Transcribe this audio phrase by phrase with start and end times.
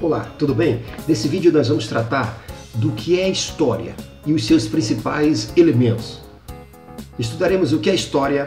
[0.00, 0.82] Olá, tudo bem?
[1.08, 2.40] Nesse vídeo nós vamos tratar
[2.74, 6.20] do que é história e os seus principais elementos.
[7.18, 8.46] Estudaremos o que é história,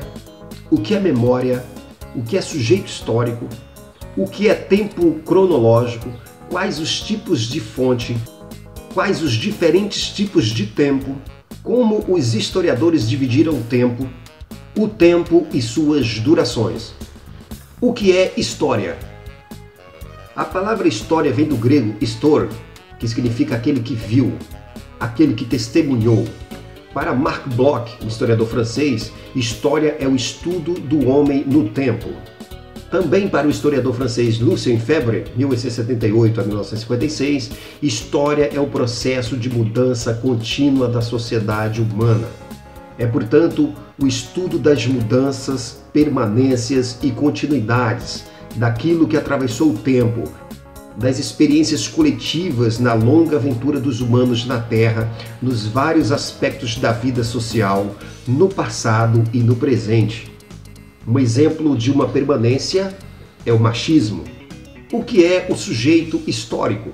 [0.72, 1.66] o que é memória,
[2.16, 3.48] o que é sujeito histórico,
[4.16, 6.10] o que é tempo cronológico,
[6.50, 8.18] quais os tipos de fonte,
[8.94, 11.16] quais os diferentes tipos de tempo,
[11.64, 14.10] como os historiadores dividiram o tempo,
[14.78, 16.94] o tempo e suas durações.
[17.80, 18.98] O que é história?
[20.36, 22.50] A palavra história vem do grego histor,
[22.98, 24.34] que significa aquele que viu,
[25.00, 26.28] aquele que testemunhou.
[26.94, 32.10] Para Marc Bloch, historiador francês, história é o estudo do homem no tempo.
[32.90, 37.52] Também para o historiador francês Lucien Febvre, 1878 a 1956,
[37.84, 42.28] história é o processo de mudança contínua da sociedade humana.
[42.98, 50.24] É, portanto, o estudo das mudanças, permanências e continuidades daquilo que atravessou o tempo,
[50.98, 55.10] das experiências coletivas na longa aventura dos humanos na Terra,
[55.42, 57.96] nos vários aspectos da vida social,
[58.28, 60.29] no passado e no presente.
[61.10, 62.96] Um exemplo de uma permanência
[63.44, 64.26] é o machismo.
[64.94, 66.92] O que é o sujeito histórico?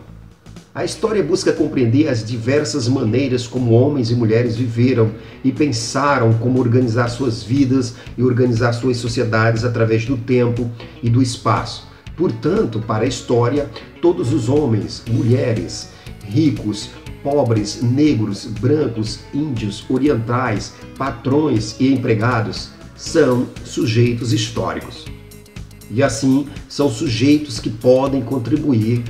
[0.73, 5.11] A história busca compreender as diversas maneiras como homens e mulheres viveram
[5.43, 10.71] e pensaram como organizar suas vidas e organizar suas sociedades através do tempo
[11.03, 13.69] e do espaço Portanto, para a história,
[14.02, 15.89] todos os homens, mulheres,
[16.23, 16.89] ricos,
[17.21, 22.69] pobres, negros, brancos, índios, orientais, patrões e empregados
[23.06, 25.06] são sujeitos históricos.
[25.92, 29.03] E assim, são sujeitos que podem contribuir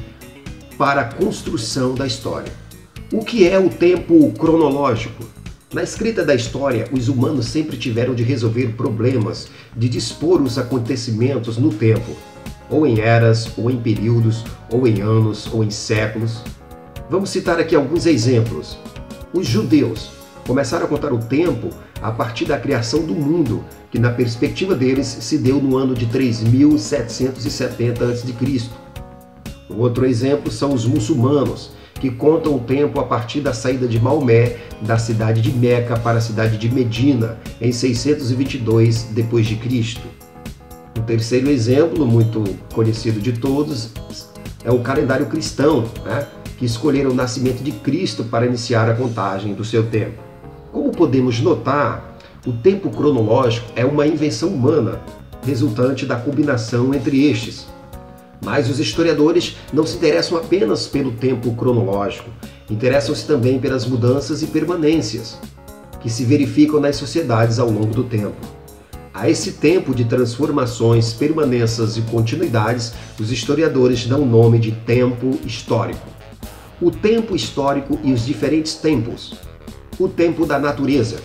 [0.77, 2.51] para a construção da história.
[3.11, 5.23] O que é o tempo cronológico?
[5.73, 11.57] Na escrita da história, os humanos sempre tiveram de resolver problemas, de dispor os acontecimentos
[11.57, 12.15] no tempo
[12.69, 16.41] ou em eras, ou em períodos, ou em anos, ou em séculos.
[17.09, 18.77] Vamos citar aqui alguns exemplos.
[19.31, 20.09] Os judeus
[20.47, 21.69] começaram a contar o tempo
[22.01, 23.63] a partir da criação do mundo,
[23.95, 28.69] que na perspectiva deles se deu no ano de 3770 a.C.
[29.69, 33.97] Um outro exemplo são os muçulmanos, que contam o tempo a partir da saída de
[33.97, 39.97] Maomé da cidade de Meca para a cidade de Medina em 622 d.C.
[40.97, 43.91] O terceiro exemplo, muito conhecido de todos,
[44.65, 46.27] é o calendário cristão, né?
[46.57, 50.21] que escolheram o nascimento de Cristo para iniciar a contagem do seu tempo.
[50.73, 52.14] Como podemos notar,
[52.45, 55.01] o tempo cronológico é uma invenção humana,
[55.43, 57.65] resultante da combinação entre estes.
[58.43, 62.29] Mas os historiadores não se interessam apenas pelo tempo cronológico,
[62.69, 65.39] interessam-se também pelas mudanças e permanências
[66.01, 68.35] que se verificam nas sociedades ao longo do tempo.
[69.11, 75.39] A esse tempo de transformações, permanências e continuidades, os historiadores dão o nome de tempo
[75.45, 76.05] histórico.
[76.81, 79.33] O tempo histórico e os diferentes tempos.
[79.97, 81.17] O tempo da natureza.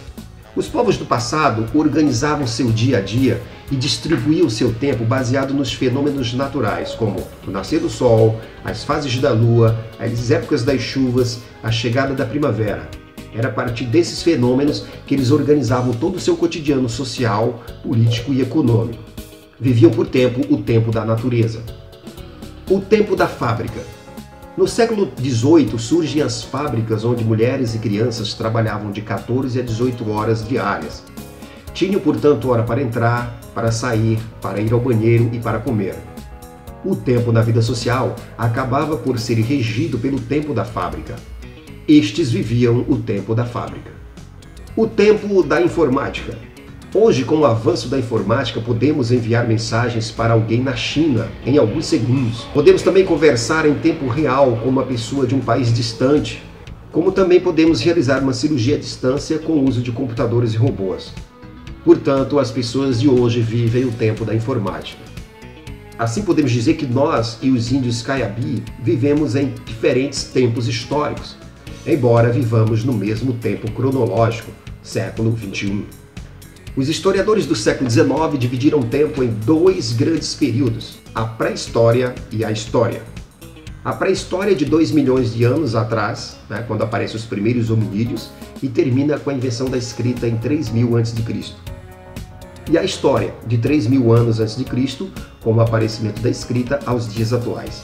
[0.57, 3.41] Os povos do passado organizavam seu dia a dia
[3.71, 9.17] e distribuíam seu tempo baseado nos fenômenos naturais, como o nascer do sol, as fases
[9.21, 12.89] da lua, as épocas das chuvas, a chegada da primavera.
[13.33, 18.43] Era a partir desses fenômenos que eles organizavam todo o seu cotidiano social, político e
[18.43, 19.05] econômico.
[19.59, 21.63] Viviam por tempo o tempo da natureza.
[22.69, 23.81] O tempo da fábrica.
[24.61, 30.11] No século XVIII surgem as fábricas onde mulheres e crianças trabalhavam de 14 a 18
[30.11, 31.03] horas diárias.
[31.73, 35.97] Tinham, portanto, hora para entrar, para sair, para ir ao banheiro e para comer.
[36.85, 41.17] O tempo na vida social acabava por ser regido pelo tempo da fábrica
[41.89, 43.91] estes viviam o tempo da fábrica.
[44.77, 46.50] O tempo da informática.
[46.93, 51.87] Hoje, com o avanço da informática, podemos enviar mensagens para alguém na China em alguns
[51.87, 52.43] segundos.
[52.53, 56.43] Podemos também conversar em tempo real com uma pessoa de um país distante,
[56.91, 61.13] como também podemos realizar uma cirurgia à distância com o uso de computadores e robôs.
[61.85, 65.01] Portanto, as pessoas de hoje vivem o tempo da informática.
[65.97, 71.37] Assim podemos dizer que nós e os índios Kayabi vivemos em diferentes tempos históricos
[71.87, 74.51] embora vivamos no mesmo tempo cronológico,
[74.83, 76.00] século XXI.
[76.81, 82.43] Os historiadores do século XIX dividiram o tempo em dois grandes períodos, a pré-história e
[82.43, 83.03] a história.
[83.85, 88.31] A pré-história é de 2 milhões de anos atrás, né, quando aparecem os primeiros hominídeos,
[88.63, 91.15] e termina com a invenção da escrita em 3000 a.C.
[92.71, 95.11] E a história, de 3 mil anos antes de Cristo,
[95.43, 97.83] com o aparecimento da escrita aos dias atuais.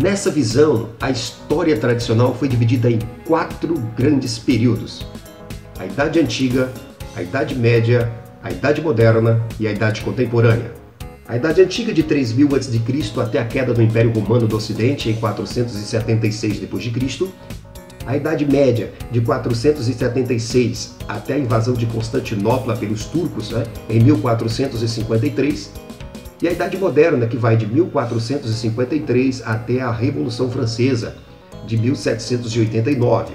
[0.00, 5.04] Nessa visão, a história tradicional foi dividida em quatro grandes períodos:
[5.80, 6.72] a Idade Antiga,
[7.16, 8.12] a Idade Média,
[8.42, 10.72] a Idade Moderna e a Idade Contemporânea.
[11.26, 13.20] A Idade Antiga de 3000 a.C.
[13.20, 17.28] até a queda do Império Romano do Ocidente em 476 d.C.,
[18.06, 25.72] a Idade Média de 476 até a invasão de Constantinopla pelos turcos né, em 1453
[26.42, 31.16] e a Idade Moderna, que vai de 1453 até a Revolução Francesa,
[31.66, 33.32] de 1789,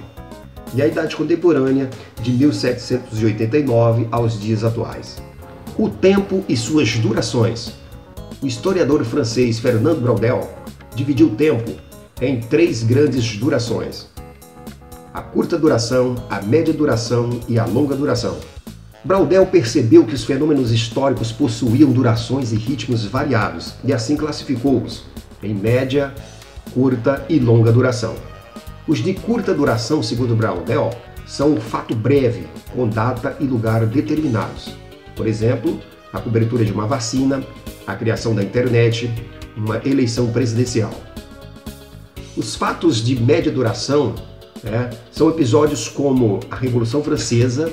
[0.74, 1.89] e a Idade Contemporânea,
[2.21, 5.21] de 1789 aos dias atuais.
[5.77, 7.74] O tempo e suas durações.
[8.42, 10.50] O historiador francês Fernando Braudel
[10.95, 11.71] dividiu o tempo
[12.21, 14.07] em três grandes durações:
[15.13, 18.38] a curta duração, a média duração e a longa duração.
[19.04, 25.04] Braudel percebeu que os fenômenos históricos possuíam durações e ritmos variados e assim classificou-os
[25.42, 26.13] em média,
[26.74, 28.16] curta e longa duração.
[28.89, 30.89] Os de curta duração, segundo Braudel,
[31.27, 34.74] são um fato breve, com data e lugar determinados.
[35.15, 35.80] Por exemplo,
[36.12, 37.44] a cobertura de uma vacina,
[37.86, 39.13] a criação da internet,
[39.56, 40.91] uma eleição presidencial.
[42.36, 44.15] Os fatos de média duração
[44.63, 47.71] né, são episódios como a Revolução Francesa,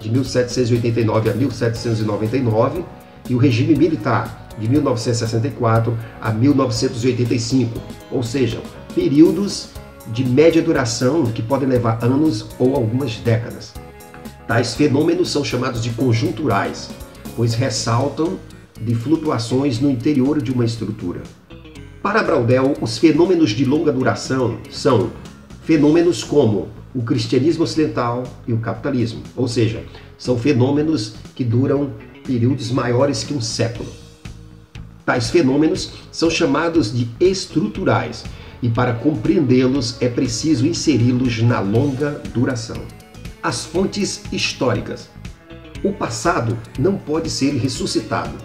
[0.00, 2.86] de 1789 a 1799,
[3.28, 7.78] e o regime militar, de 1964 a 1985,
[8.10, 8.62] ou seja,
[8.94, 9.76] períodos
[10.12, 13.74] de média duração que podem levar anos ou algumas décadas.
[14.46, 16.90] Tais fenômenos são chamados de conjunturais,
[17.36, 18.38] pois ressaltam
[18.80, 21.22] de flutuações no interior de uma estrutura.
[22.02, 25.10] Para Braudel, os fenômenos de longa duração são
[25.62, 29.84] fenômenos como o cristianismo ocidental e o capitalismo, ou seja,
[30.16, 31.92] são fenômenos que duram
[32.24, 33.88] períodos maiores que um século.
[35.04, 38.24] Tais fenômenos são chamados de estruturais
[38.62, 42.80] e para compreendê-los é preciso inseri-los na longa duração.
[43.42, 45.08] As fontes históricas.
[45.84, 48.36] O passado não pode ser ressuscitado.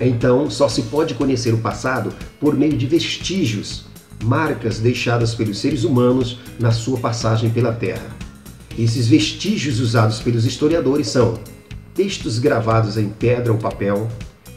[0.00, 3.84] Então, só se pode conhecer o passado por meio de vestígios
[4.24, 8.06] marcas deixadas pelos seres humanos na sua passagem pela Terra.
[8.76, 11.38] Esses vestígios usados pelos historiadores são
[11.94, 14.08] textos gravados em pedra ou papel,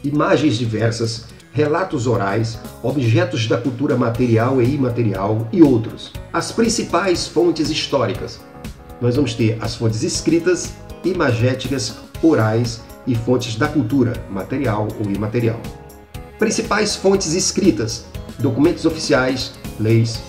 [0.02, 1.26] imagens diversas,
[1.58, 6.12] relatos orais, objetos da cultura material e imaterial e outros.
[6.32, 8.40] As principais fontes históricas.
[9.00, 10.72] Nós vamos ter as fontes escritas,
[11.04, 15.60] imagéticas, orais e fontes da cultura, material ou imaterial.
[16.38, 18.06] Principais fontes escritas:
[18.38, 20.22] documentos oficiais, leis,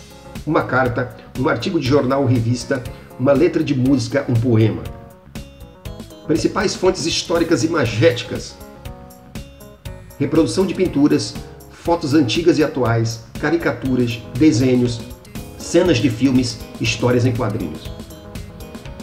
[0.47, 2.81] uma carta, um artigo de jornal ou revista,
[3.19, 4.81] uma letra de música, um poema.
[6.25, 8.55] Principais fontes históricas imagéticas:
[10.19, 11.33] reprodução de pinturas,
[11.71, 14.99] fotos antigas e atuais, caricaturas, desenhos,
[15.57, 17.89] cenas de filmes, histórias em quadrinhos.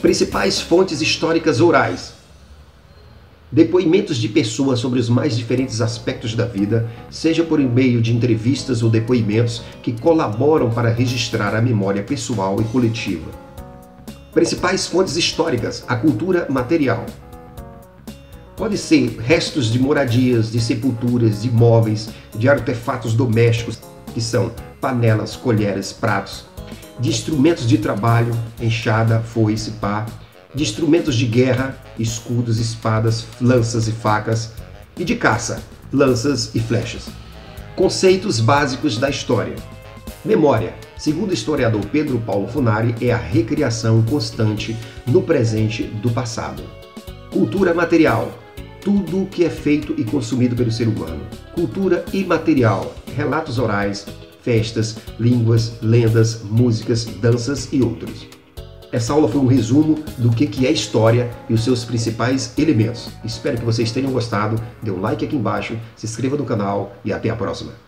[0.02, 2.12] Principais fontes históricas orais:
[3.50, 8.82] Depoimentos de pessoas sobre os mais diferentes aspectos da vida, seja por meio de entrevistas
[8.82, 13.30] ou depoimentos que colaboram para registrar a memória pessoal e coletiva.
[14.34, 17.06] Principais fontes históricas: a cultura material.
[18.56, 23.78] Pode ser restos de moradias, de sepulturas, de móveis, de artefatos domésticos,
[24.14, 24.50] que são
[24.80, 26.46] panelas, colheres, pratos,
[26.98, 30.06] de instrumentos de trabalho, enxada, foice, pá,
[30.54, 34.52] de instrumentos de guerra, escudos, espadas, lanças e facas,
[34.98, 37.08] e de caça, lanças e flechas.
[37.76, 39.56] Conceitos básicos da história.
[40.24, 44.74] Memória, segundo o historiador Pedro Paulo Funari, é a recriação constante
[45.06, 46.62] no presente do passado.
[47.30, 48.32] Cultura material,
[48.86, 51.20] tudo o que é feito e consumido pelo ser humano.
[51.56, 54.06] Cultura imaterial, relatos orais,
[54.42, 58.28] festas, línguas, lendas, músicas, danças e outros.
[58.92, 63.08] Essa aula foi um resumo do que é história e os seus principais elementos.
[63.24, 64.56] Espero que vocês tenham gostado.
[64.80, 67.85] Dê um like aqui embaixo, se inscreva no canal e até a próxima.